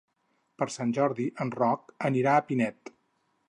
[0.61, 2.95] Per Sant Jordi en Roc anirà a Pinet.